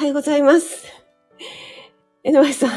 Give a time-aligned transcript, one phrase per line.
[0.00, 0.86] はようございます。
[2.24, 2.70] えのまさん。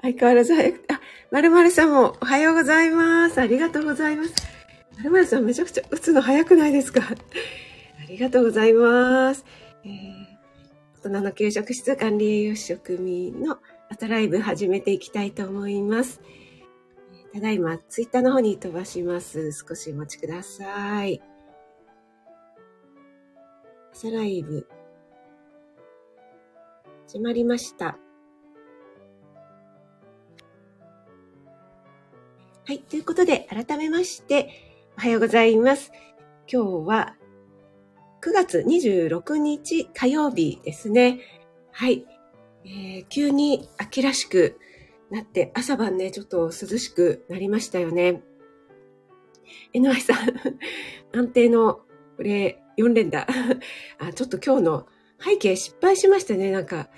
[0.00, 1.00] 相変わらず早く、あ、
[1.32, 3.40] まるまるさんもおはようございます。
[3.40, 4.32] ありがとうございます。
[4.96, 7.00] まるまるさんめちゃくちゃ打つの早くないですか？
[7.02, 7.14] あ
[8.08, 9.44] りがとうございます。
[9.84, 9.90] えー、
[11.02, 13.58] 大人の給食室管理栄養士職民の
[13.90, 16.20] 朝ライブ始めていきたいと思います。
[17.32, 19.50] ただいま、ツイッターの方に飛ばします。
[19.50, 21.20] 少しお待ちください。
[23.92, 24.68] 朝ライブ、
[27.14, 27.96] 始まりました。
[32.66, 32.80] はい。
[32.80, 34.50] ということで、改めまして、
[34.98, 35.92] おはようございます。
[36.52, 37.14] 今日は、
[38.20, 41.20] 9月26日火曜日ですね。
[41.70, 42.04] はい。
[42.64, 44.58] えー、急に秋らしく
[45.12, 48.24] なって、朝晩ね、ちょっと涼しくなりましたよね。
[49.72, 50.16] NY さん、
[51.16, 51.82] 安定の、
[52.16, 53.28] これ、4連打。
[54.00, 54.86] あ、ちょっと今日の
[55.18, 56.50] 背景失敗しましたね。
[56.50, 56.88] なんか、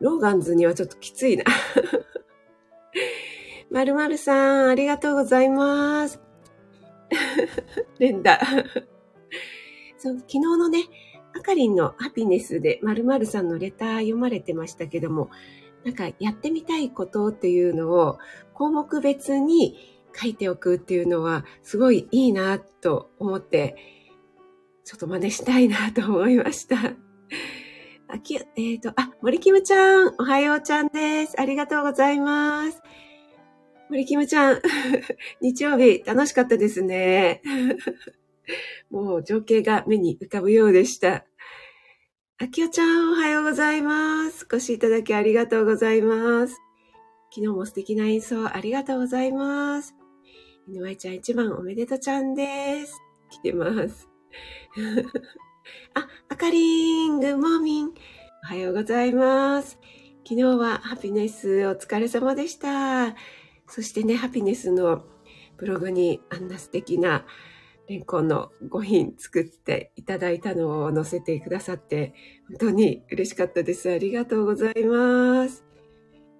[0.00, 1.44] ローガンズにはちょっときついな。
[3.70, 6.20] まるまるさん、ありがとうございます。
[7.98, 8.38] 連打。
[9.98, 10.84] そう、昨日のね、
[11.34, 15.30] あかりんのハピネスでまるまるさんのレター読まれてましたけども、
[15.84, 18.18] なんかやってみたいことっていうのを
[18.54, 23.76] 項目別に書いておくっていうのはすごいいいなと思って、
[24.84, 27.05] ちょっと真似したいなと思いました。
[28.08, 31.34] あき、えっ、ー、と、あ、森キムちゃん、おはようちゃんです。
[31.40, 32.80] ありがとうございます。
[33.90, 34.62] 森キムちゃん、
[35.42, 37.42] 日曜日楽しかったですね。
[38.90, 41.24] もう情景が目に浮かぶようでした。
[42.38, 44.46] あきおちゃん、おはようございます。
[44.50, 46.54] お越しいただきありがとうございます。
[47.34, 49.96] 昨日も素敵な演奏ありがとうございます。
[50.68, 53.00] 犬舞ちゃん一番おめでとうちゃんです。
[53.30, 54.08] 来てます。
[55.94, 57.86] あ、 あかりん、グッモーミン。
[57.86, 59.78] おはようございます。
[60.22, 63.16] 昨日はハピネスお疲れ様でした。
[63.66, 65.06] そしてね、ハピネスの
[65.56, 67.24] ブログにあんな素敵な
[67.88, 72.12] レンコンの5品作っていただいたのを載せてくださって、
[72.50, 73.90] 本当に嬉しかったです。
[73.90, 75.64] ありがとうございます。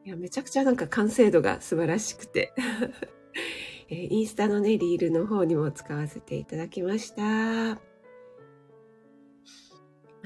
[0.05, 2.53] いや、めちゃくちゃなんか完成度が素晴らしくて。
[3.89, 7.96] えインスタのね、リールの方にも使わせていただきました。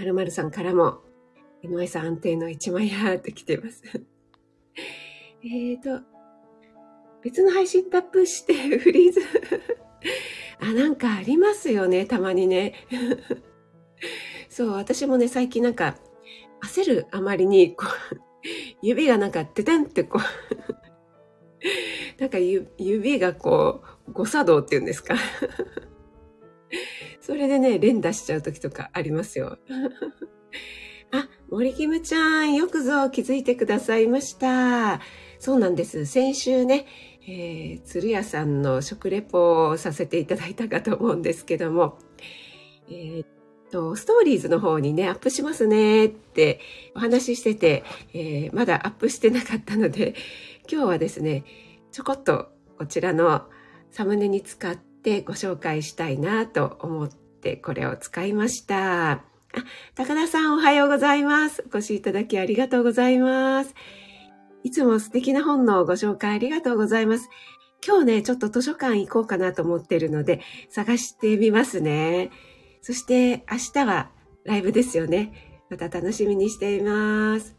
[0.01, 1.03] まるまるさんからも、
[1.63, 3.83] 井上さん安定の一枚やって来てます。
[5.45, 6.01] えっと、
[7.23, 9.21] 別の配信タップして フリーズ
[10.59, 12.87] あ、なんかありますよね、たまにね。
[14.49, 15.99] そう、私もね、最近なんか、
[16.65, 18.17] 焦るあまりに、こう、
[18.81, 20.23] 指がなんか、ててんってこう
[22.19, 25.15] なんか指がこう、誤作動っていうんですか
[27.21, 29.59] それでね、連打しちゃう時とかありますよ。
[31.13, 35.01] あ、森キムちゃん、よくぞ気づいてくださいました。
[35.39, 36.07] そうなんです。
[36.07, 36.87] 先週ね、
[37.27, 41.99] えー、鶴屋さんの食レポをさせていただいたかと思うんですけども、
[42.89, 43.25] えー、
[43.71, 46.61] と、ストーリーズの方にね、アップしますねって
[46.95, 50.15] お話ししてて、えー、まだアップしてなかったので、
[50.71, 51.45] 今日はですね、
[51.93, 53.47] ちょこっとこちらの
[53.91, 59.13] サムネに使ってご紹介したいなと思ってこれを使いました。
[59.13, 59.23] あ、
[59.95, 61.65] 高田さんおはようございます。
[61.67, 63.75] お越しいただきありがとうございます。
[64.63, 67.29] いつも素敵な本のご紹介ありがとうございます。
[67.87, 72.31] 今日ね、ちょっと図書館行こうかなと思ってるので、探してみますね。
[72.83, 74.11] そして明日は
[74.45, 75.61] ライブですよね。
[75.71, 77.57] また楽しみにしています。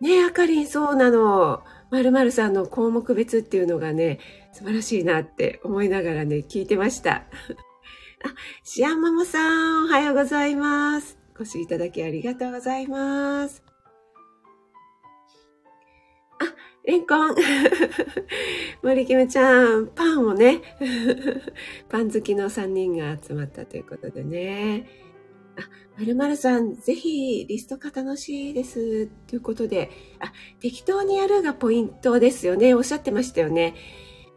[0.00, 1.62] ねえ、あかりん、そうなの。
[1.92, 4.18] まるまるさんの項目別っていうのがね、
[4.54, 7.16] 素晴らしいなって思いながらね、聞いてました。
[8.24, 11.18] あ、シアンママさん、おはようございます。
[11.38, 13.62] お越しいただきありがとうございます。
[16.40, 16.54] あ
[16.84, 17.36] レンコン
[18.82, 20.62] 森キムちゃん、パンをね、
[21.90, 24.88] パン好きの3人が集まったということでね。
[25.58, 25.68] あ、
[25.98, 29.06] まるまるさん、ぜひリスト化楽しいです。
[29.26, 29.90] ということで、
[30.20, 32.74] あ、適当にやるがポイントですよね。
[32.74, 33.74] おっしゃってましたよね。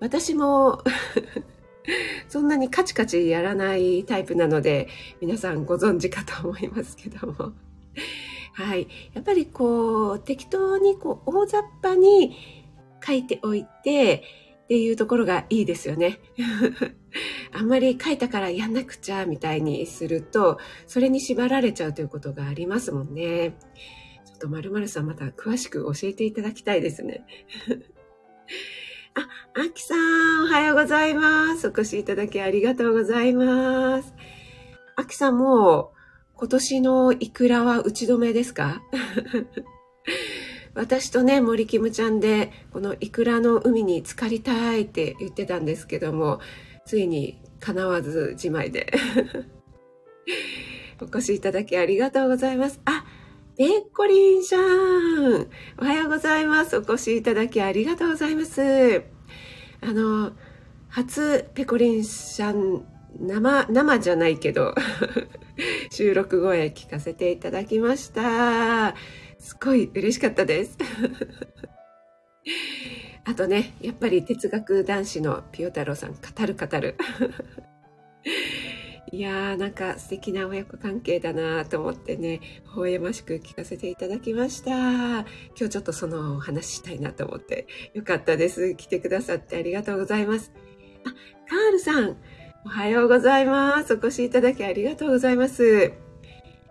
[0.01, 0.83] 私も
[2.27, 4.89] そんなにカチカチやらないタイプなので、
[5.21, 7.53] 皆さんご存知かと思いますけども。
[8.53, 8.87] はい。
[9.13, 12.35] やっぱりこう、適当にこう、大雑把に
[13.05, 14.23] 書いておいて、
[14.65, 16.19] っていうところがいいですよね。
[17.51, 23.57] あんまり書いたからやんなくちゃみたいにすると、それに縛られちゃうということがありますもんね。
[24.25, 27.25] ちょっとまるさんまた詳しく教えていただきたいですね。
[29.15, 31.67] あ、あきさん、おはようございます。
[31.67, 34.13] お越しいただきありがとうございます。
[34.97, 35.93] あきさんも、
[36.35, 38.81] 今年のイクラは打ち止めですか？
[40.75, 46.41] 私とね、森キムちゃんで、このイクラの海に浸かりたいって言ってたんですけども、
[46.85, 48.93] ついに叶わずじまいで。
[51.01, 52.79] お越しいただきありがとうございます。
[52.85, 53.03] あ、
[53.57, 55.47] ペッコリンさん。
[55.79, 56.77] おはようございます。
[56.77, 58.61] お越しいただきありがとうございます。
[59.81, 60.33] あの、
[60.87, 62.85] 初ペコリンさん、
[63.19, 64.75] 生、生じゃないけど、
[65.89, 68.93] 収録声聞かせていただきました。
[69.39, 70.77] すごい嬉しかったです。
[73.25, 76.95] あとね、やっぱり哲学男子のピオ太郎さん、語る語る。
[79.11, 82.39] いやー、なんか素敵な親子関係だなと思ってね、
[82.75, 84.71] 微笑ましく聞かせていただきました。
[84.71, 85.25] 今
[85.57, 88.75] 日ちょっとそのお話したいなと思って、よかったです。
[88.75, 90.51] 来てくださってありがとうございます。
[91.03, 91.09] あ、
[91.49, 92.17] カールさん、
[92.65, 93.93] おはようございます。
[93.93, 95.93] お越しいただきありがとうございます。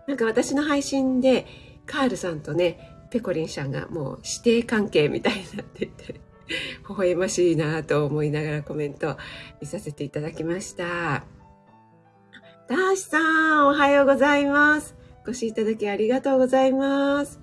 [0.07, 1.45] なんか私の配信で、
[1.85, 6.24] カールさんとね、ペコリンさんがもう師弟関係みたいになってて、
[6.89, 9.17] 微笑ましいなと思いながらコメント
[9.61, 11.23] 見させていただきました。
[12.67, 13.19] ダーシさ
[13.61, 14.95] ん、おはようございます。
[15.25, 17.39] お越しいただきありがとうございます。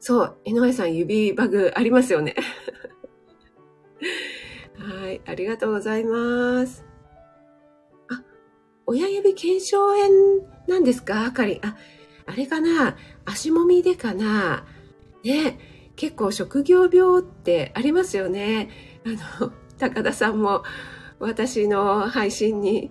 [0.00, 2.34] そう、井上さん指バグありますよね。
[4.78, 6.84] はい、ありがとうございます。
[8.08, 8.22] あ、
[8.86, 10.08] 親指腱鞘炎
[10.66, 11.24] なんですか？
[11.26, 11.60] あかり。
[11.62, 11.76] あ、
[12.26, 12.96] あれかな？
[13.24, 14.64] 足もみでかな？
[15.24, 15.58] ね、
[16.02, 18.68] 結構職業病ってありますよね。
[19.06, 20.64] あの、高田さんも
[21.20, 22.90] 私の配信に、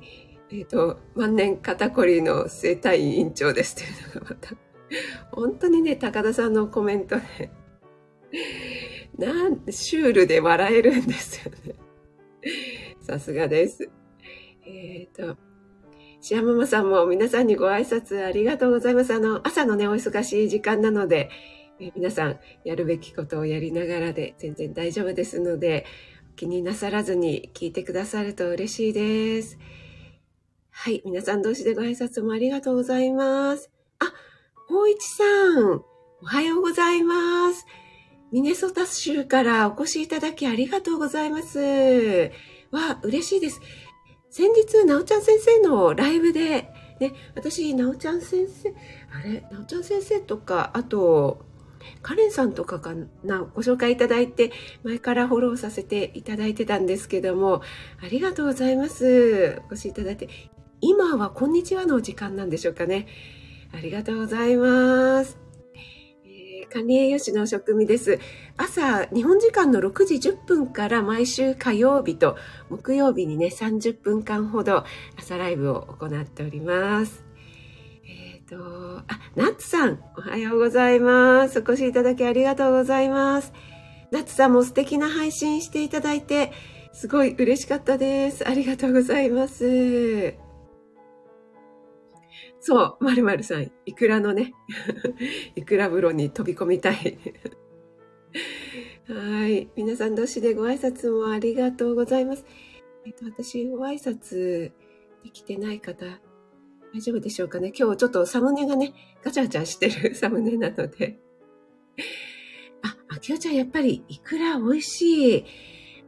[0.49, 4.55] えっ、ー、と、万年肩こりの生体委員長ですっていうのがまた、
[5.29, 7.51] 本当にね、高田さんのコメントで、
[9.17, 11.75] なんシュールで笑えるんですよね。
[13.01, 13.89] さすがです。
[14.65, 15.37] えっ、ー、と、
[16.21, 19.13] シアママさんも皆さんにご挨拶ありがとうございます。
[19.13, 21.29] あの、朝のね、お忙しい時間なので、
[21.95, 25.85] 皆さんやるべきことをやりながらで全然大丈夫ですので、
[26.35, 29.57] 気になさらずに聞いてくださると嬉しいです。
[30.69, 33.69] はい、皆さん同士でご挨拶もありがとうございます。
[33.99, 34.13] あ、
[34.69, 35.23] 大一さ
[35.59, 35.83] ん、
[36.21, 37.65] おはようございます。
[38.31, 42.31] ミネソタ州からお越しいただきありがとうございます。
[42.71, 43.59] わ、嬉しいです。
[44.29, 46.69] 先日、なおちゃん先生のライブで、
[46.99, 48.73] ね、私、なおちゃん先生、
[49.13, 51.45] あれ、なおちゃん先生とか、あと、
[52.01, 52.93] カレンさんとかか
[53.23, 54.51] な、ご紹介いただいて、
[54.83, 57.61] 前からフォローさせていただいてたんですけども、
[58.03, 59.61] ありがとうございます。
[59.69, 60.29] お越しいただいて。
[60.81, 63.07] 今はこんにちはのお時間なんでしょうかね。
[63.73, 65.37] ありがとうございます。
[66.71, 68.17] 管理栄養士の職味です。
[68.55, 72.37] 朝、日本時間の6時10分から毎週火曜日と
[72.69, 74.85] 木曜日にね、30分間ほど
[75.17, 77.30] 朝ライブを行っております。
[78.51, 79.05] と、あ、
[79.35, 81.59] ナッツさん、おはようございます。
[81.59, 83.53] お越しいただきありがとうございます。
[84.11, 86.51] ナッツさんも素敵な配信していただいて、
[86.91, 88.45] すごい嬉しかったです。
[88.45, 90.35] ありがとうございます。
[92.59, 94.53] そう、まるまるさん、いくらのね、
[95.55, 97.17] いくら風呂に飛び込みたい。
[99.07, 99.69] はい。
[99.77, 102.45] 皆さん同士でご挨拶もありがとうございます。
[103.05, 104.73] えっと、私、ご挨拶
[105.23, 106.05] できてない方、
[106.93, 107.71] 大丈夫でしょうかね。
[107.77, 108.93] 今日ちょっとサムネがね、
[109.23, 111.19] ガチャガチャしてる サムネなので。
[112.81, 115.45] あ、あきおちゃん、やっぱり、いくら美味しい。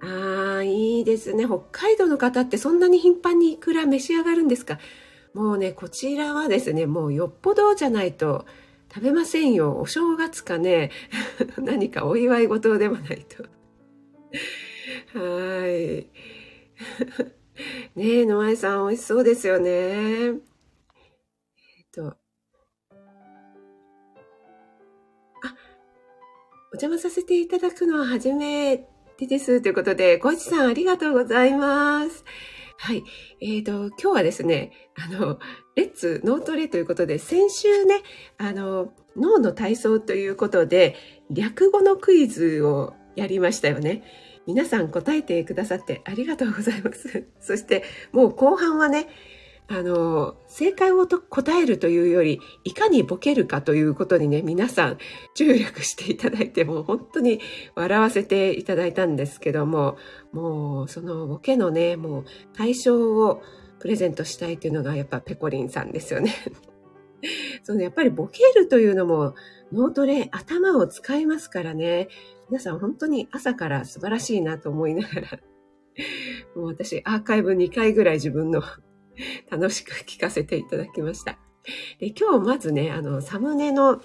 [0.02, 1.46] ああ、いいですね。
[1.46, 4.80] 北海道の方ってそんなに頻繁にいくら召し上がるんですか？
[5.34, 8.46] もうね、こちらはですね、もうよっぽどじゃないと
[8.94, 9.80] 食べませんよ。
[9.80, 10.92] お正月かね、
[11.58, 13.44] 何かお祝い事でもないと。
[15.20, 16.08] はい。
[17.96, 20.34] ねえ、野前さん美味しそうですよね。
[21.94, 22.08] と。
[22.08, 22.16] あ、
[26.72, 28.78] お邪魔させていただくのは初め
[29.18, 29.62] てです。
[29.62, 32.26] ということで、小市さんありがとうございます。
[32.78, 33.04] はい。
[33.40, 35.40] えっ、ー、と、今日はですね、あの、
[35.76, 38.02] レッツ脳トレということで、先週ね、
[38.38, 40.96] あの、脳の体操ということで、
[41.30, 44.04] 略語のクイズをやりましたよね。
[44.46, 47.28] 皆さん答えてくださってありがとうございます。
[47.40, 49.08] そして、もう後半はね、
[49.76, 54.98] あの、正解を答えるというより、いかにボケるかということにね、皆さん
[55.34, 57.40] 注力していただいて、もう本当に
[57.74, 59.98] 笑わせていただいたんですけども、
[60.32, 62.26] もうそのボケのね、もう
[62.56, 63.42] 対象を
[63.80, 66.34] プレゼントしたいというのがやっぱペコリンさんですよね。
[67.64, 69.34] そのやっぱりボケるというのも
[69.72, 72.10] 脳トレ頭を使いますからね。
[72.50, 75.40] 皆さん本当に朝から素晴らしいなと思いながら、
[76.56, 78.62] もう私アーカイブ2回ぐらい自分の
[79.50, 81.38] 楽しく聞かせていただきました。
[82.00, 84.02] で今日まずね、あの、サムネの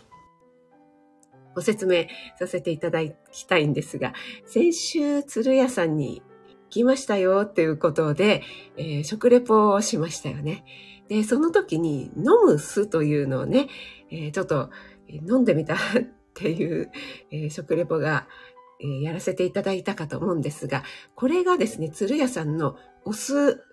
[1.55, 2.07] ご説明
[2.39, 3.01] させていただ
[3.33, 4.13] きたいんですが、
[4.47, 6.23] 先週、鶴屋さんに
[6.71, 8.43] 来ましたよっていうことで、
[8.77, 10.65] えー、食レポをしましたよね。
[11.09, 13.69] で、その時に飲む酢というのをね、
[14.11, 14.71] えー、ちょっと
[15.09, 15.79] 飲んでみたっ
[16.35, 16.91] ていう、
[17.31, 18.29] えー、食レポが、
[18.81, 20.85] えー、やらせていただいたかと思うんですが、
[21.15, 23.65] これがですね、鶴屋さんのお酢、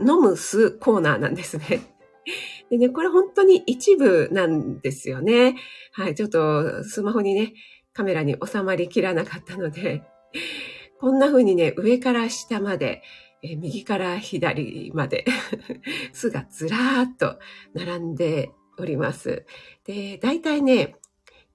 [0.00, 1.82] 飲む酢コーナーなんですね。
[2.70, 5.56] でね、これ本当に一部なんですよね。
[5.92, 7.54] はい、ちょっとスマホにね、
[7.92, 10.02] カメラに収まりきらなかったので、
[11.00, 13.02] こんな風にね、上から下まで、
[13.44, 15.24] え右から左まで
[16.12, 17.40] 巣がずらーっと
[17.74, 19.44] 並んでおります。
[19.84, 20.94] で、だいたいね、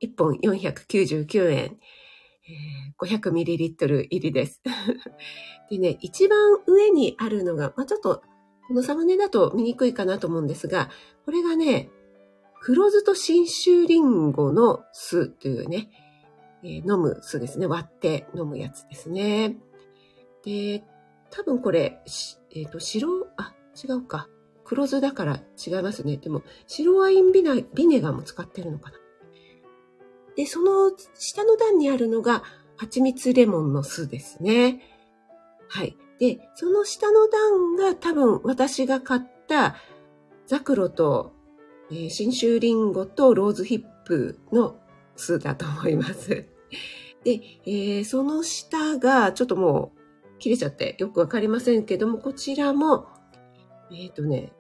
[0.02, 1.80] 1本499円、
[2.50, 4.62] えー、500ml 入りです。
[5.70, 8.22] でね、一番上にあるのが、まあ、ちょっと、
[8.68, 10.90] このサムネだと見にくいかなと思うんですが、
[11.26, 11.90] これがね、
[12.60, 15.90] 黒酢と新州リンゴの酢というね、
[16.64, 17.68] えー、飲む酢ですね。
[17.68, 19.56] 割って飲むやつですね。
[20.44, 20.84] で、
[21.30, 22.02] 多分これ、
[22.56, 24.28] えっ、ー、と、白、あ、違うか。
[24.66, 26.18] 黒酢だから違いますね。
[26.18, 28.98] でも、白ワインビネビネガーも使ってるのかな。
[30.36, 32.44] で、その下の段にあるのが、
[32.76, 34.82] 蜂蜜レモンの酢ですね。
[35.70, 35.98] はい。
[36.20, 39.76] で、その下の段が多分私が買った
[40.48, 41.34] ザクロと、
[41.92, 44.80] えー、新州リンゴとローズヒップの
[45.16, 46.30] 酢だと思います。
[47.24, 53.08] で、えー、その下がちょっともう切れちゃってよくわかりませんけども、こちらも、
[53.92, 54.54] えっ、ー、とね、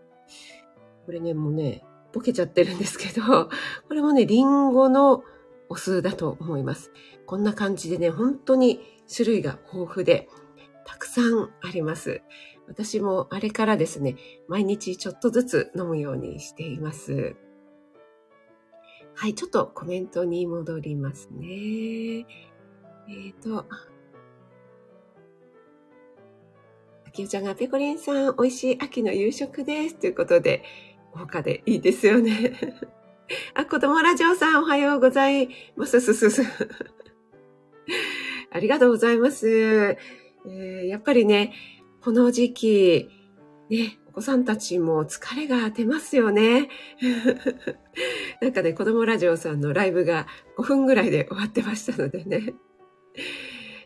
[1.05, 1.83] これね、もうね、
[2.13, 3.49] ボケちゃってるんですけど、
[3.87, 5.23] これもね、リンゴの
[5.69, 6.91] お酢だと思います。
[7.25, 8.81] こんな感じでね、本当に
[9.13, 10.29] 種類が豊富で、
[10.97, 12.23] たくさんあります。
[12.67, 14.15] 私もあれからですね、
[14.47, 17.35] 毎日ちょっとずつ飲むようにしています。
[19.13, 21.45] はい、ちょっとコメントに戻りますね。
[21.45, 23.67] えっ、ー、と、
[27.05, 29.95] 秋代ちゃんがペコリンさん、美味しい秋の夕食です。
[29.97, 30.63] ということで、
[31.13, 32.53] 豪華でいいですよね。
[33.53, 36.01] あ、子供ラジオさん、おはようございます。
[36.01, 36.41] すすす。
[38.49, 39.95] ありがとうございます、
[40.87, 41.53] やっぱりね、
[42.01, 43.09] この時期、
[43.69, 46.69] ね、お子さんたちも疲れが出ますよね。
[48.41, 50.27] なんかね、子供ラジオさんのライブが
[50.57, 52.53] 5分ぐらいで終わってましたのでね。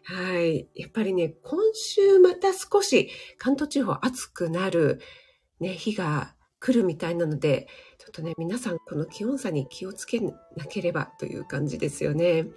[0.04, 0.70] はい。
[0.76, 5.00] やっぱりね、今週また少し関東地方暑くなる、
[5.60, 10.34] ね、日が来るみたいなので、ちょっとね、皆さんこの気温差に気をつけな
[10.70, 12.48] ければという感じですよね。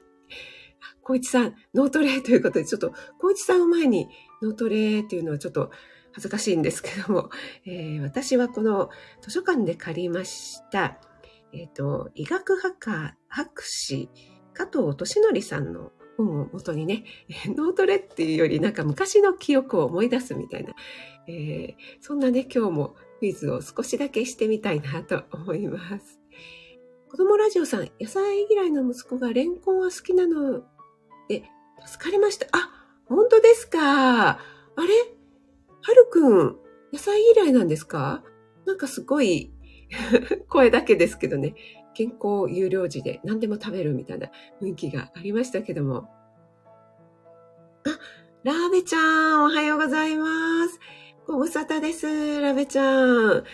[1.03, 4.09] 小一さん、脳トレということで、ちょっと、小一さんを前に
[4.43, 5.71] 脳トレっていうのはちょっと
[6.12, 7.31] 恥ずかしいんですけども、
[7.67, 10.99] えー、私はこの図書館で借りました、
[11.53, 14.09] えっ、ー、と、医学博博士、
[14.53, 17.05] 加藤敏則さんの本をもとにね、
[17.49, 20.75] 脳トレっていうよりなんか昔の記憶を思い出すみたいな、
[21.26, 26.21] えー、そんなね、今日もクイズを少しだけしてみたいなと思います。
[27.09, 30.64] 子供ラジオさん、野菜嫌いの息子がレンコンは好きなの
[31.28, 31.45] で、
[31.85, 32.47] 助かりました。
[32.52, 32.71] あ、
[33.07, 34.31] 本当ですか。
[34.31, 34.38] あ
[34.76, 34.87] れ？
[35.83, 36.57] はるくん、
[36.93, 38.23] 野菜嫌いなんですか？
[38.66, 39.52] なんかすごい
[40.49, 41.54] 声だけですけどね、
[41.95, 46.09] 健康有料児で何でも食べるみたいな雰囲気がありましたけども。
[47.87, 47.99] あ、
[48.43, 48.99] ラーベちゃ
[49.37, 50.81] ん、おはようございます。
[51.26, 53.45] ご無沙汰です、ラベちゃん。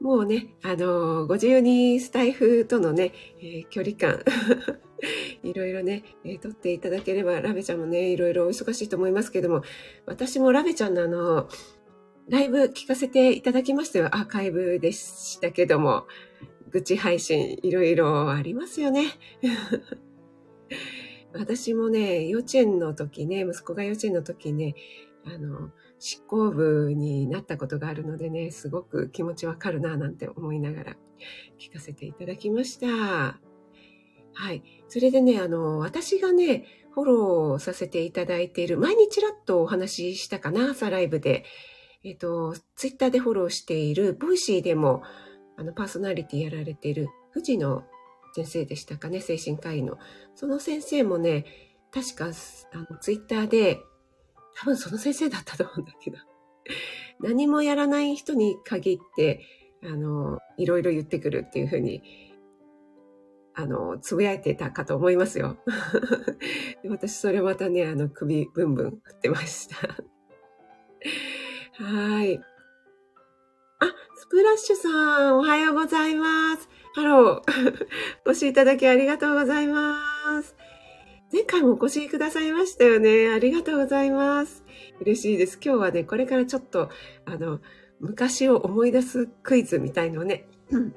[0.00, 4.22] もうね、あの、ご自由にスタイフとのね、えー、距離感、
[5.42, 9.62] いろいろね、えー、取っていただければ、ラベちゃんもね、いろいろお忙しいと思いますけども、
[10.04, 11.48] 私もラベちゃんのあの、
[12.28, 14.06] ライブ聞かせていただきましたよ。
[14.06, 16.06] アーカイブでしたけども、
[16.70, 19.12] 愚痴配信いろいろありますよね。
[21.32, 24.74] 私もね、幼稚園の時ね、息子が幼稚園の時ね、
[25.26, 30.96] あの、執行部になったことがあるのでね、すごく気持ちわかるななんて思いながら
[31.58, 32.86] 聞かせていただきました。
[34.38, 34.62] はい。
[34.88, 41.44] それでね、あの、私がね、フォローさせていただいている、毎日らっとお話ししたかな、朝ライブで。
[42.04, 45.02] えっ、と、ツイッターでフォローしている、 Voicy でも、
[45.56, 47.84] あの、パーソナリティやられている、藤野
[48.34, 49.98] 先生でしたかね、精神科医の。
[50.34, 51.46] その先生もね、
[51.90, 53.80] 確か、あの、ツイッターで、
[54.56, 56.18] 多分その先生だったと思うんだけど、
[57.20, 59.42] 何もやらない人に限って、
[59.84, 62.02] あの、いろいろ言ってくるっていうふうに、
[63.54, 65.58] あの、つぶやいてたかと思いますよ。
[66.88, 69.76] 私、それまたね、あの、首ブンブン振ってました。
[71.84, 72.38] はい。
[73.78, 76.68] あスプラッシュさん、おはようございます。
[76.94, 77.86] ハロー。
[78.24, 80.55] お越しいただきありがとうございます。
[81.32, 83.28] 前回もお越しくださいましたよね。
[83.30, 84.64] ありがとうございます。
[85.00, 85.58] 嬉しいです。
[85.62, 86.88] 今日はね、これからちょっと、
[87.24, 87.60] あの、
[87.98, 90.94] 昔を思い出すクイズみたいのをね、うん、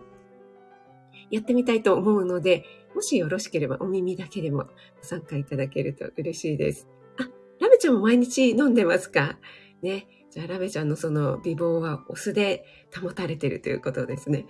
[1.31, 4.65] やってみたいと思うので、もしよろしければお耳だけでも
[4.97, 6.87] ご参加いただけると嬉しいです。
[7.19, 7.23] あ、
[7.59, 9.37] ラメちゃんも毎日飲んでますか？
[9.81, 10.07] ね。
[10.29, 12.65] じゃあ、ラメちゃんのその美貌はお酢で
[13.01, 14.45] 保たれてるということですね。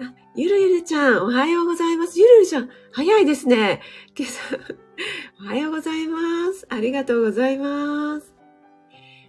[0.00, 2.18] あ、ゆるゆるちゃん、おはようございます。
[2.20, 3.80] ゆるゆるちゃん、早いですね。
[4.16, 4.56] 今朝、
[5.42, 6.66] おはようございます。
[6.68, 8.32] ありがとうございます。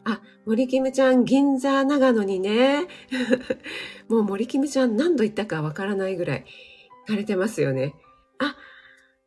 [0.05, 2.87] あ、森キムちゃん、銀座、長野にね。
[4.09, 6.45] もう森キムちゃん何度行ったかわからないぐらい
[7.07, 7.95] 行かれてますよね。
[8.37, 8.55] あ、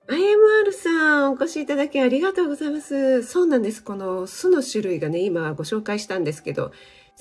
[0.08, 3.24] IMR さん、お越しいただきありがとうございます。
[3.24, 3.82] そうなんです。
[3.82, 6.70] この巣の種類がね、今ご紹介したんですけど、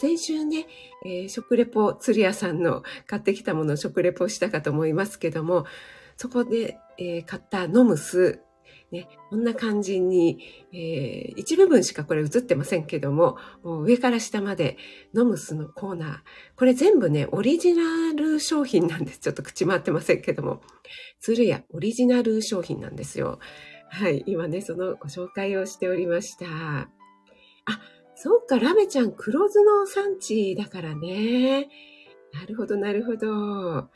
[0.02, 0.66] 先週ね、
[1.06, 5.66] えー、食レポ、釣り屋さんの買ってきたものを食レポしたかと思いますけども、
[6.18, 8.42] そこで、えー、買った飲む酢、
[8.92, 10.40] ね、こんな感じに、
[10.74, 14.76] えー、一部分しかこれ映ってませんけども、もう上から下まで
[15.16, 16.18] 飲む酢のコーナー。
[16.56, 19.20] これ全部ね、オリジナル商品なんです。
[19.20, 20.64] ちょっと口回ってませんけども。
[21.20, 23.38] 鶴屋オリジナル商品なんですよ。
[23.92, 24.24] はい。
[24.26, 26.48] 今ね、そのご紹介をしておりました。
[27.66, 27.82] あ、
[28.24, 31.68] そうか、ラメちゃん黒酢の産地だからね。
[32.32, 33.90] なるほど、なるほど。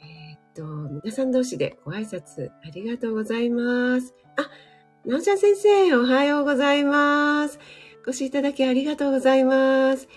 [0.00, 0.64] えー、っと、
[1.04, 4.16] 皆さん同士でご挨拶ありがとうございます。
[4.36, 4.50] あ、
[5.08, 7.60] なおちゃん先生、おはようございます。
[8.04, 10.08] お越しいただきありがとうございます。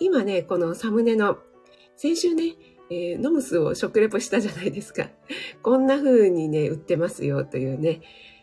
[0.00, 1.38] 今ね、このサムネの、
[1.94, 2.56] 先週ね、
[2.90, 5.08] えー、ノムスを食レポしたじゃないですか。
[5.62, 8.00] こんな風にね、売ってますよというね、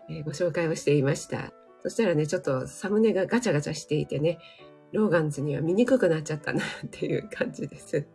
[0.10, 1.52] えー、ご紹介をしていました。
[1.86, 4.40] そしたらね、ちょっとサムネがガチャガチャしていてね、
[4.92, 8.08] ローガンズには見にくくなっちゃったなっていう感じです。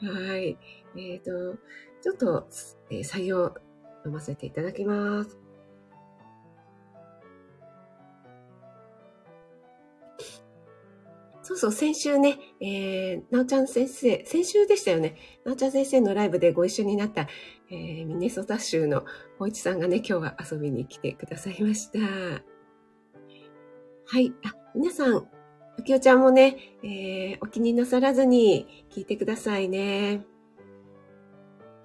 [0.00, 0.56] はい。
[0.96, 1.58] えっ、ー、と、
[2.00, 2.48] ちょっと、
[2.90, 3.52] えー、採用
[4.04, 5.36] 飲ませていただきます。
[11.46, 15.14] そうそう、先週ね、えー、なおちゃん先生、先週でしたよね。
[15.44, 17.28] なおちゃん先生のライブでご一緒になった、
[17.70, 19.04] えー、ミネソタ州の
[19.38, 22.00] 大一さんがね、今日は遊びに来てくださいました。
[22.00, 22.40] は
[24.18, 24.34] い。
[24.44, 25.18] あ、皆さん、
[25.78, 30.26] あきおちゃんもね、えー、お気になさらずに聞いてくださいね。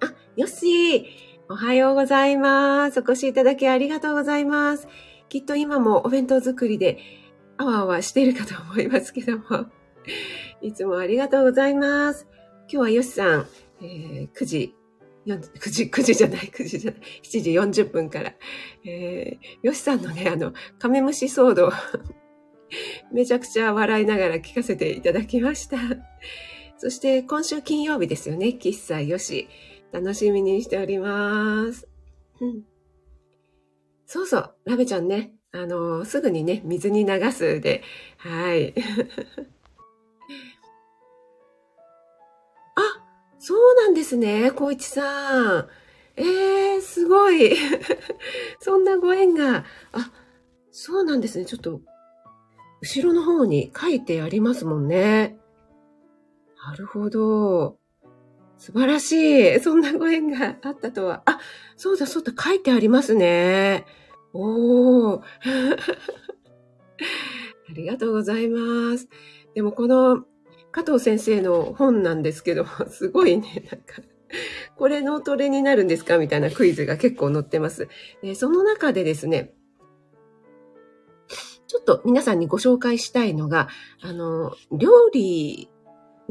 [0.00, 1.06] あ、よし
[1.48, 2.98] おはようございます。
[2.98, 4.88] お越しいただきありがとうございます。
[5.28, 6.98] きっと今もお弁当作りで
[7.62, 9.44] あわあわしているかと思いますけども、
[10.60, 12.26] いつもありがとうございます。
[12.62, 13.46] 今日はよしさん、
[13.80, 14.74] えー、9時、
[15.26, 18.34] 9時、9時じゃない、9時じゃない、7時40分から、
[18.84, 21.72] えー、よしさんのね、あの、カメムシ騒動、
[23.12, 25.78] めちゃくちゃ笑いながら聞かせていただきました。
[26.78, 29.48] そして今週金曜日ですよね、喫茶よし。
[29.92, 31.86] 楽しみにしております。
[32.40, 32.64] うん、
[34.06, 37.82] そうそう、ラベちゃんね、あの、すぐにね、水に流すで、
[38.16, 38.74] はい。
[42.74, 42.80] あ、
[43.38, 45.68] そうなんですね、小一さん。
[46.16, 47.54] えー、すごい。
[48.60, 49.66] そんなご縁が。
[49.92, 50.10] あ、
[50.70, 51.44] そうなんですね。
[51.44, 51.82] ちょっと、
[52.80, 55.38] 後ろの方に書いてありますもんね。
[56.64, 57.76] なるほど。
[58.56, 59.12] 素晴らし
[59.56, 59.60] い。
[59.60, 61.22] そんなご縁があったとは。
[61.26, 61.38] あ、
[61.76, 63.84] そうだそうだ、書いてありますね。
[64.34, 65.22] おー。
[67.70, 69.08] ありがとうございます。
[69.54, 70.24] でもこの
[70.70, 74.02] 加藤先生の本なんですけど、 すごいね、なんか、
[74.76, 76.18] これ脳トレになるんですか？
[76.18, 77.88] みたいなクイズが結構載ってます。
[78.34, 79.54] その中でですね、
[81.66, 83.68] ちょっと皆さんにご紹介したいのが、
[84.02, 85.70] あの、料理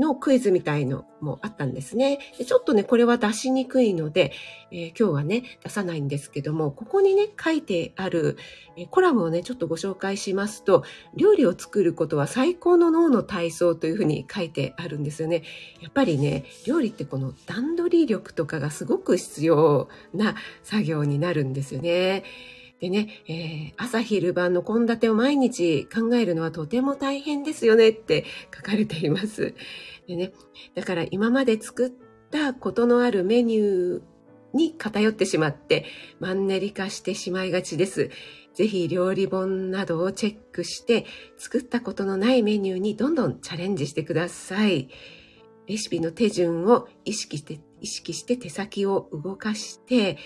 [0.02, 2.18] のクイズみたいのもあったんですね。
[2.46, 4.34] ちょっとね、これは出しにくいので、
[4.72, 8.36] えー、今日はね、出さないんですけども、ここにね、書いてある、
[8.76, 10.84] えー、コラムをね、ちょっとご紹介しますと、
[11.16, 15.44] 料理を作ることは最高の脳の体操というふうに書いてあるんですよね。
[15.80, 22.24] やっぱりね、料理ってこの段取り力とかがすごく必要な作業になるんですよね。
[22.82, 29.54] でね、えー、朝昼晩の献立を毎日考えるのはとても大変ですよねって書かれています。
[30.08, 30.34] でね、
[30.74, 31.92] だから今まで作っ
[32.32, 34.02] たことのあるメニュー
[34.54, 35.86] に偏ってしまって
[36.20, 38.10] マンネリ化してしまいがちです。
[38.56, 41.06] ぜひ料理本などをチェックして
[41.38, 44.90] 作ったことのないメニューにどんどんチャレンジしてください。
[45.68, 50.18] レシピの手順を意識して、意識して手先を動かして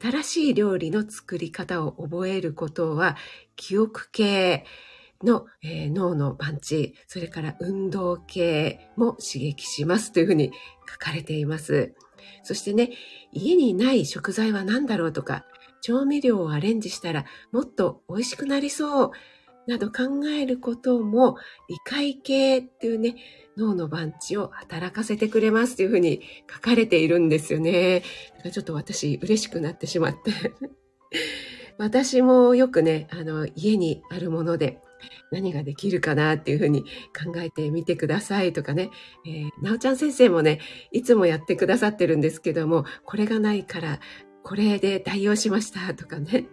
[0.00, 3.16] 新しい料理の作り方を覚えることは
[3.56, 4.64] 記憶系、
[5.22, 10.52] の、えー、脳のパンチ、それから運動系も刺激しますというふうに
[10.90, 11.94] 書かれています。
[12.42, 12.90] そしてね、
[13.32, 15.44] 家にない食材は何だろうとか、
[15.80, 19.10] 調味料をアレンジしたらもっと美味しくなりそう
[19.66, 21.36] など考えることも
[21.68, 23.16] 理解系っていうね、
[23.56, 26.22] 脳の番地を働かせてくれますというふうに
[26.52, 28.02] 書かれているんですよね。
[28.52, 30.52] ちょっと私嬉しくなってしまって
[31.78, 34.80] 私もよくね、あの、家にあるもので
[35.30, 38.90] 何ができるかなっていうふうに考えてみてくださいとかね、
[39.26, 44.00] えー、なおちゃん先生もね、いつもやってくださってるんですけども、これがないから
[44.42, 46.46] これで代用しましたとかね。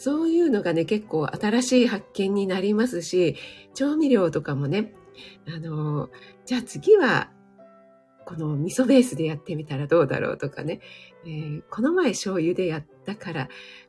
[0.00, 3.36] そういうのがね、結構新しい発見になりますし、
[3.74, 4.94] 調味料とかもね、
[5.46, 6.08] あの、
[6.46, 7.28] じゃあ次は、
[8.24, 10.80] この味噌ベースでやってみたらどうだろうとかね、
[11.26, 13.48] えー、この前醤油でやったから、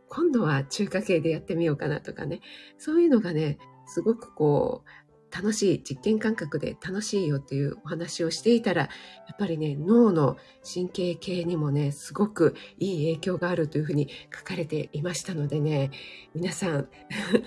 [0.10, 2.41] 今度は中華系でやってみようかなとかね、
[2.78, 4.89] そういうのがね、すごくこう、
[5.31, 8.89] 楽しい、実験感覚で楽しいよっていうお話をしていたら、や
[9.33, 15.91] っぱりね、脳の神経系にもね、すごくいい影響があるというふうに書かれていましたのでね、
[16.35, 16.89] 皆さん、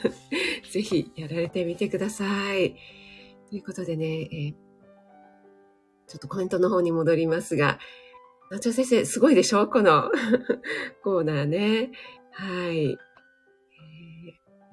[0.70, 2.74] ぜひやられてみてください。
[3.50, 4.54] ということでね、えー、
[6.06, 7.78] ちょっとコメントの方に戻りますが、
[8.50, 9.68] なちゃ先生、すごいでしょ？
[9.68, 10.10] この
[11.02, 11.90] コーナーね。
[12.32, 12.98] はい、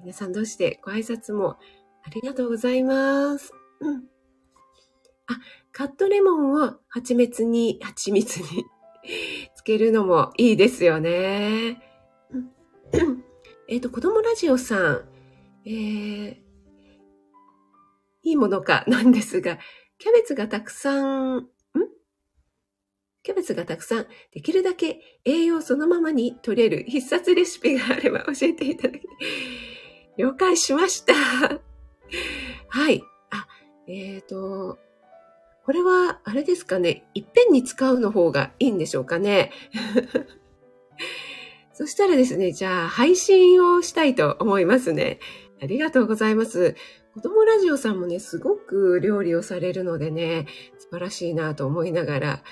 [0.00, 1.58] 皆さんどうしてご挨拶も
[2.04, 3.52] ありがとうございます。
[3.80, 4.04] うん。
[5.26, 5.40] あ、
[5.72, 8.64] カットレモンを蜂蜜に、蜂蜜に
[9.54, 11.82] つけるのもいいですよね。
[13.68, 15.08] えっと、子供ラジオさん、
[15.64, 16.36] えー、
[18.22, 19.58] いいものかなんですが、
[19.98, 21.48] キャベツがたくさん、ん？
[23.22, 29.02] キャベツがたくさん、できるだけ栄養そのままに取れる必殺レシピがあれば教えていただき、
[30.18, 31.71] 了解しました。
[32.68, 33.02] はい。
[33.30, 33.46] あ、
[33.86, 34.78] えっ、ー、と、
[35.64, 37.04] これは、あれですかね。
[37.14, 39.52] いっぺんに使うの方がいいんでしょうかね。
[41.72, 45.20] そしたらですね、じゃあ、配信をしたいと思いますね。
[45.60, 46.74] ありがとうございます。
[47.14, 50.46] 子供ラジオさんもね、すごく料理をされるのでね、
[50.78, 52.42] 素晴らしいなと思いながら、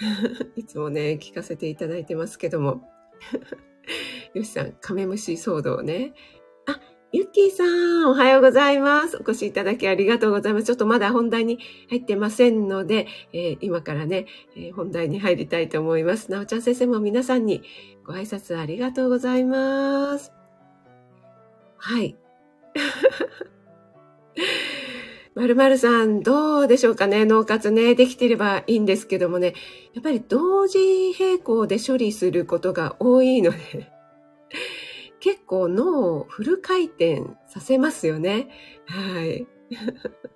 [0.56, 2.82] いつもね、聞かせていただいてますけども。
[4.34, 6.14] よしさん、カメムシ騒動ね。
[7.12, 9.16] ゆっきーさん、おはようございます。
[9.16, 10.66] お越しいただきありがとうございます。
[10.66, 16.30] ちょっとまだ本題に入ってませんので、えー、今からね、えー、本題に入りたいと思います。
[16.30, 17.64] なおちゃん先生も皆さんに
[18.06, 20.30] ご挨拶ありがとうございます。
[21.78, 22.16] はい。
[25.34, 27.24] まるまるさん、どうでしょうかね？
[27.24, 29.54] 脳活ね、できてればいいんですけどもね、
[29.94, 30.78] やっぱり同時
[31.18, 33.90] 並行で処理することが多いので
[35.20, 38.48] 結構脳をフル回転させますよね。
[38.86, 39.46] はい。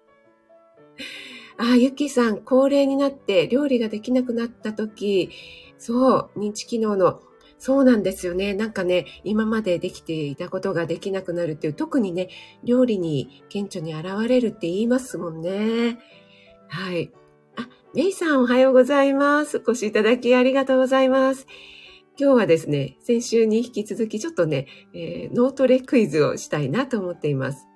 [1.57, 5.31] あ、ゆきさん、高齢になって料理ができなくなった時、
[5.79, 7.21] そう、認知機能の、
[7.59, 8.55] そうなんですよね。
[8.55, 12.29] なんかね、今までできていたことができなくなるっていう、特にね、
[12.63, 15.99] 料理に顕著に現れるって言いますもんね。
[16.69, 17.13] はい。
[17.57, 19.59] あ、メイさんおはようございます。
[19.59, 21.47] お越しいただきありがとうございます。
[22.17, 27.67] 今日はですね、先週に引き続きちょっとね、えー、脳トレクイズをしたいなと思っています。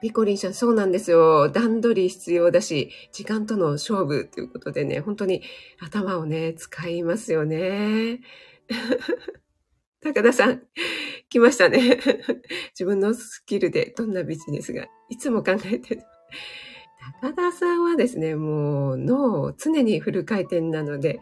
[0.00, 1.50] ピコリンさん、そうなんですよ。
[1.50, 5.42] 段取り必要だし、時間との勝負ということでね、本当に
[5.80, 8.20] 頭をね、使いますよね。
[10.00, 10.62] 高田さん、
[11.28, 11.98] 来ましたね。
[12.72, 16.02] 自分のスキルでどんなビジネスが、いつも考えてる。
[17.20, 21.20] 高田さんはですね、もう脳を常にフル回転なので、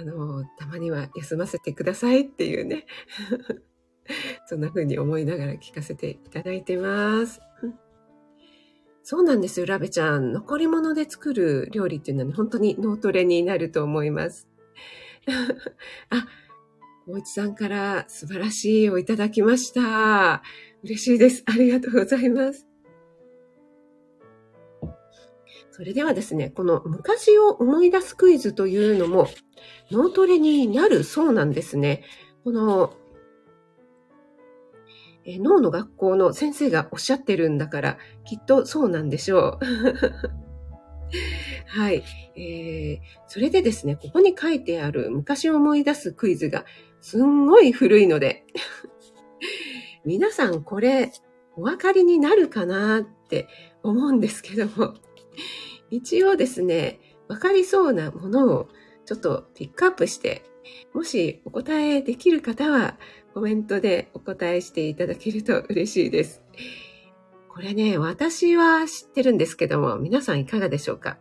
[0.00, 2.86] あの、たまには休ませてくださいっていうね。
[4.46, 7.40] そんな風に思いながら聞かせていただいてます。
[9.02, 10.32] そうなんですよ、ラベちゃん。
[10.32, 14.48] 残り物で作る料理っていうのはね、本当に脳トレになると思います。
[16.10, 16.26] あ、
[17.06, 20.42] 大内さんから素晴らしいをいただきました。
[20.82, 21.42] 嬉しいです。
[21.46, 22.66] ありがとうございます。
[25.76, 29.26] それではですね、この昔を思い出すクイズというのも
[29.90, 32.04] 脳トレになるそうなんですね。
[32.44, 32.94] この、
[35.24, 39.64] え脳の学校の先生がおっしゃってるんだから、きっとそうなんでしょう。
[41.66, 42.04] はい、
[42.36, 42.98] えー。
[43.26, 46.64] それでですね、ここに書いてある昔を思い出すクイズが
[47.00, 48.46] すんごい古いので、
[50.06, 51.10] 皆さんこれ
[51.56, 53.48] お分かりになるかなって
[53.82, 54.94] 思うんですけども、
[55.96, 58.68] 一応ですね、わかりそうなものを
[59.06, 60.42] ちょっとピックアップして、
[60.92, 62.98] もしお答えできる方は
[63.32, 66.42] コメントでお答えしていただけると嬉しいです。
[67.48, 71.18] これね、私は知ってるんですけども、皆さんいかがでしょうか、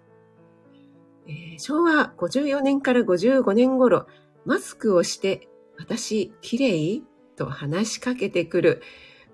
[1.27, 4.07] えー、昭和54年から55年頃、
[4.45, 7.01] マスクをして、私、綺麗
[7.35, 8.81] と話しかけてくる、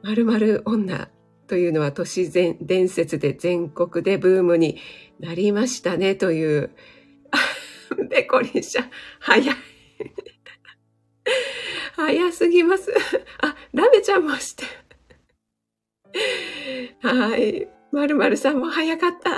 [0.04, 1.10] 〇〇女
[1.48, 4.78] というのは都市伝説で全国でブームに
[5.20, 6.72] なりましたねという、
[8.10, 9.54] でこりんしゃ、早い。
[11.96, 12.94] 早すぎます。
[13.42, 14.64] あ、ラメちゃんもして。
[17.02, 17.68] はい。
[17.92, 19.38] まるまるさんも早かった。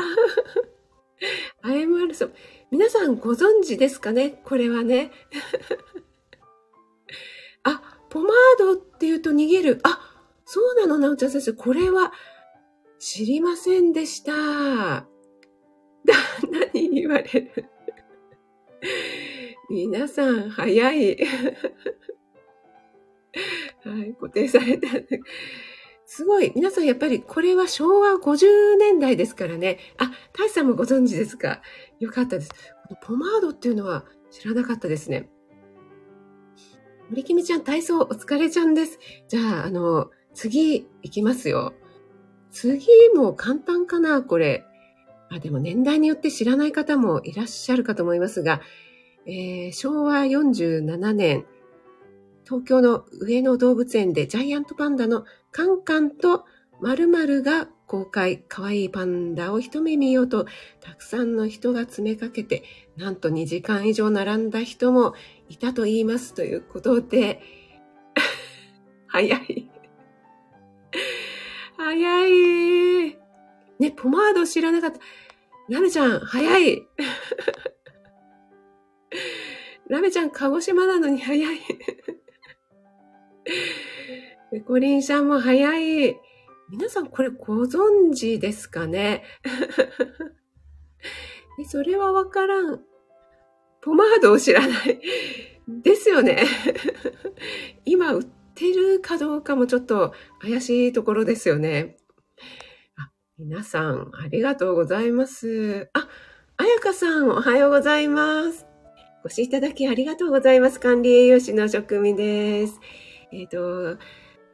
[1.63, 2.33] あやまるさん。
[2.69, 4.41] 皆さんご存知ですかね？
[4.45, 5.11] これはね。
[7.63, 9.79] あ、ポマードって言うと逃げる。
[9.83, 9.99] あ、
[10.45, 11.53] そうなの、なおちゃん先生。
[11.53, 12.13] これは
[12.99, 15.07] 知りませんでした。
[16.05, 16.15] 旦
[16.51, 17.65] 那に言われる。
[19.69, 21.17] 皆さん、早い。
[23.83, 24.87] はい、固定された。
[26.05, 26.51] すごい。
[26.55, 29.79] 皆さんやっぱりこれは昭和50年代ですからね。
[29.97, 31.61] あ、タイさんもご存知ですか？
[31.99, 32.49] よかったです。
[32.49, 32.55] こ
[32.89, 35.29] のポマードっていうのは知らなかったですね。
[37.09, 38.99] 森君ちゃん体操お疲れちゃんです。
[39.29, 41.73] じゃあ、あの、次行きますよ。
[42.51, 44.65] 次も簡単かなこれ。
[45.31, 48.61] あ、でも年代によって知らない方もいらっしゃるかと思いますが、
[49.25, 51.45] えー、昭和47年、
[52.43, 56.45] 東京の上野動物園でジャイアントパンダのカンカンと
[56.81, 60.45] 〇〇が公開、可愛いパンダを一目見ようと、
[60.79, 62.63] たくさんの人が詰めかけて、
[62.97, 65.13] なんと2時間以上並んだ人も
[65.49, 67.41] いたと言いますということで、
[69.07, 69.69] 早い。
[71.77, 73.20] 早い。
[73.81, 74.99] ね、ポマード知らなかった。
[75.67, 76.87] ラメちゃん、早い。
[79.89, 81.57] ラメちゃん、鹿児島なのに早い。
[84.51, 86.15] ペ コリンさんも早い。
[86.69, 89.23] 皆さんこれご存知ですかね？
[91.67, 92.85] それはわからん。
[93.81, 95.01] ポマードを知らない。
[95.67, 96.45] ですよね。
[97.83, 101.97] 今売ってるかどうかもちょっと怪しいところですよね。
[103.43, 105.89] 皆さん、ありがとうございます。
[105.93, 106.07] あ、
[106.57, 108.67] あやかさん、おはようございます。
[109.23, 110.79] ご視聴いただきありがとうございます。
[110.79, 112.79] 管理栄養士の職務です。
[113.31, 113.99] えっ、ー、と、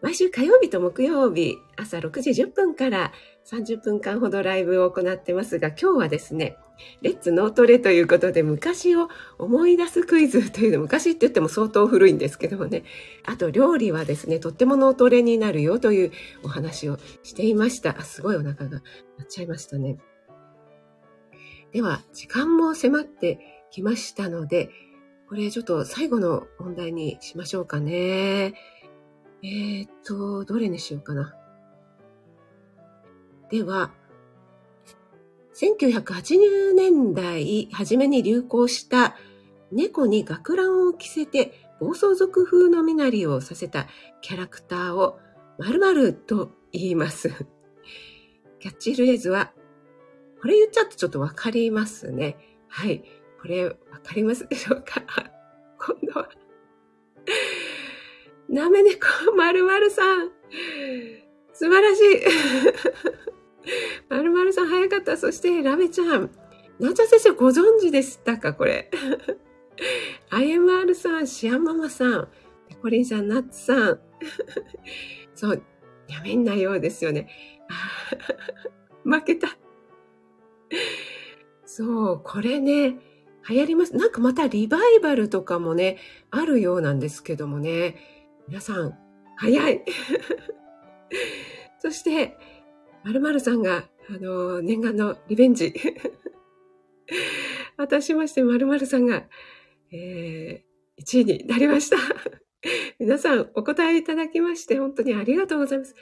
[0.02, 3.12] 毎週火曜日と木曜日朝6時10分から
[3.50, 6.58] 30分間ほどライブを行ってますが、今日はですね、
[7.02, 9.08] レッツノートレということで昔を
[9.40, 12.84] 思い出すクイズというの昔って言っても相当古いんですけどもね、
[13.26, 16.12] あと料理はですね、とっても脳トレになるよという
[16.44, 17.98] お話をしていました。
[17.98, 18.80] あすごいお腹が鳴
[19.24, 19.98] っちゃいましたね。
[21.72, 24.70] では、時間も迫ってきましたので、
[25.30, 28.54] これちょっと最後の問題にしましょうかね。
[29.42, 31.34] えー、っと、どれにしようかな。
[33.50, 33.92] では、
[35.56, 39.16] 1980年代初めに流行した
[39.72, 43.88] 猫に学ランを着せて暴走族風の身なりをさせた
[44.22, 45.20] キャラクターを
[45.60, 47.30] 〇〇と言います。
[48.60, 49.52] キャッチフレーズは、
[50.42, 52.38] これ言っちゃうとちょっとわかりますね。
[52.68, 53.04] はい。
[53.42, 55.02] これわかります でしょうか？
[55.80, 56.30] 今度は
[58.50, 60.32] なめ猫まるまるさん。
[61.54, 62.22] 素晴らしい。
[64.10, 65.18] まるまるさん早かった。
[65.18, 66.30] そして、ラメちゃん。
[66.80, 68.54] なちゃ先生ご存知でしたか？
[68.54, 68.90] これ。
[70.32, 72.28] IMR さん、シアンママさん、
[72.70, 74.00] ペコリンさん、ナッツさん。
[75.36, 75.64] そう、
[76.08, 77.30] やめんなようですよね。
[79.04, 79.58] 負けた。
[81.66, 83.00] そう、これね、
[83.50, 83.96] 流行ります。
[83.96, 85.98] なんかまたリバイバルとかもね、
[86.32, 87.96] あるようなんですけどもね。
[88.48, 88.98] 皆さん、
[89.36, 89.84] 早い
[91.80, 92.38] そして、
[93.20, 95.74] まるさんが、あの、念願のリベンジ。
[97.78, 99.26] 私まして、まるまるさんが、
[99.92, 101.98] えー、1位になりました。
[103.00, 105.96] 皆さん、お答えいただきまして、本当にありがとうございます。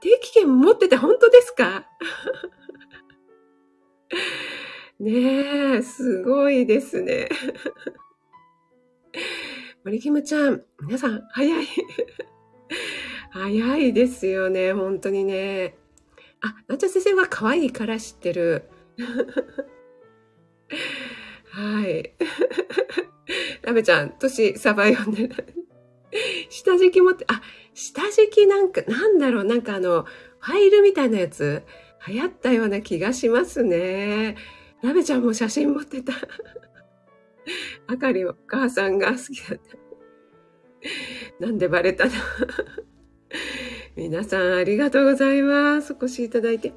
[0.00, 1.88] 定期券持ってて本当ですか？
[5.00, 7.28] ねえ、すごいですね。
[9.84, 11.66] 森キムちゃん、皆さん、早い。
[13.30, 15.76] 早いですよね、本当にね。
[16.42, 18.68] あ、なっちゃ先生は可愛いから知ってる。
[21.50, 22.14] はい。
[23.62, 25.54] ラメちゃん、年サバ読んでる。
[26.48, 27.42] 下敷き持って、あ、
[27.74, 30.04] 下敷きなんか、なんだろう、なんかあの、
[30.40, 31.64] ファイルみたいなやつ、
[32.06, 34.36] 流行ったような気がしますね。
[34.82, 36.12] ラメちゃんも写真持ってた。
[37.88, 41.46] あかりお母さんが好きだった。
[41.46, 42.12] なんでバレたの？
[43.96, 45.94] 皆さんありがとうございます。
[45.94, 46.74] お越しいただいて。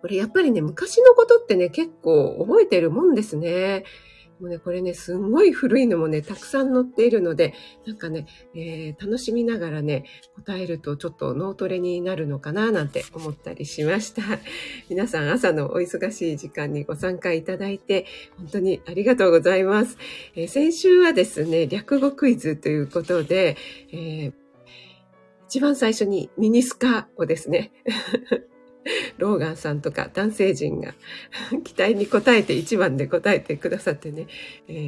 [0.00, 3.84] これやっぱりね、昔のことってね、結構覚えてるもんですね。
[4.40, 7.54] もうね、これね、すんごい古いのもね、たくさん載っているので、
[7.86, 10.04] なんかね、えー、楽しみながらね、
[10.34, 14.22] 答えるとちょっと脳トレになるのかななんて思ったりしました。
[14.90, 18.04] 皆さん朝のお忙しい時間にご参加いただいて、
[18.36, 19.96] 本当にありがとうございます。
[20.34, 23.56] えー、先週はですね、略語クイズということで、
[23.92, 24.32] えー、
[25.48, 27.72] 一番最初にミニスカをですね、
[29.18, 30.94] ローガンさんとか男性陣が
[31.64, 34.26] 期待に応えて一番で答えてくださってね、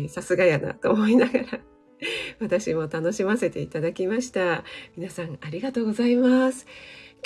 [0.08, 1.60] さすがやなと思いながら
[2.40, 4.64] 私も楽しませていただきました。
[4.96, 6.66] 皆さんありがとうございます。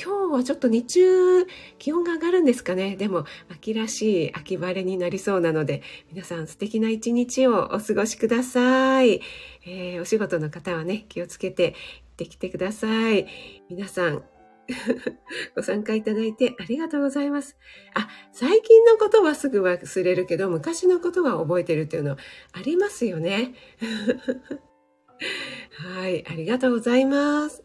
[0.02, 1.46] 今日はちょっと日中
[1.78, 2.96] 気温が上がるんですかね。
[2.96, 9.20] でも秋らしい秋晴れになりそうなので皆さん素敵な一日をお過ごしください。
[9.66, 11.74] えー、お仕事の方はね気をつけて
[12.12, 13.26] ってきてください。
[13.68, 14.24] 皆さん
[15.56, 17.56] ご参加いただいてありがとうございます。
[17.94, 22.16] あ、最近のことはすぐ忘れるけど、昔のことは覚えてるっていうのあ
[22.64, 23.54] りますよね。
[25.96, 27.64] はい、ありがとうございます。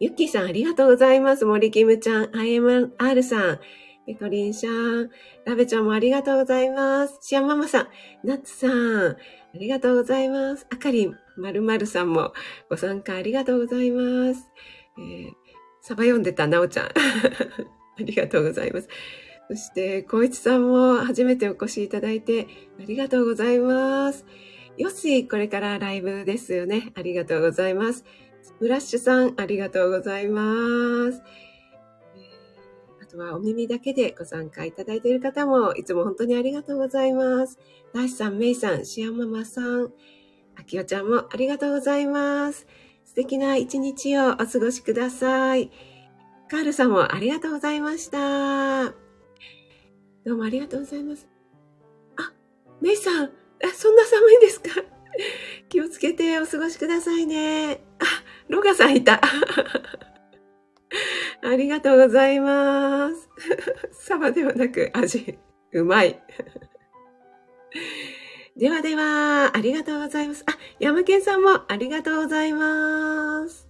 [0.00, 1.44] ゆっきーさん、ありがとうございます。
[1.44, 3.60] 森キムちゃん、IMR さん、
[4.06, 5.10] ペコリンさん、
[5.44, 7.18] ラベちゃんもありがとうございます。
[7.20, 7.88] シアンママさん、
[8.24, 9.16] ナッツさん、あ
[9.54, 10.66] りがとうございます。
[10.70, 12.32] あかりん、まるまるさんも
[12.68, 14.48] ご参加ありがとうございます。
[14.98, 15.32] えー、
[15.80, 16.86] サバ読んでたなおちゃん。
[16.92, 16.92] あ
[17.98, 18.88] りがとうございます。
[19.48, 22.46] そして、こいちさんも初めてお越しいただいて、
[22.80, 24.24] ありがとうございます。
[24.78, 26.92] よし、これからライブですよね。
[26.94, 28.04] ありがとうございます。
[28.60, 31.22] ブラッシュさん、ありがとうございます。
[33.02, 37.58] あとは、お耳だけでご参加いただいている方も、いつも本当にありがとうございます。
[37.92, 39.92] ダッシュさん、メイさん、シアママさん、
[40.56, 42.66] あきおちゃんもありがとうございます。
[43.04, 45.70] 素敵な一日をお過ごしください。
[46.48, 48.84] カールさんもありがとうございました。
[50.24, 51.26] どうもありがとうございます。
[52.16, 52.32] あ、
[52.80, 53.30] メイさん、あ
[53.74, 54.68] そんな寒いんですか？
[55.68, 57.82] 気をつけてお過ごしくださいね。
[57.98, 58.04] あ、
[58.48, 59.20] ロガさんいた。
[61.44, 63.28] ありがとうございます。
[64.06, 65.38] サバではなく味、
[65.72, 66.22] うまい。
[68.56, 70.44] ではでは、ありがとうございます。
[70.46, 73.61] あ、山県さんもありがとうございます。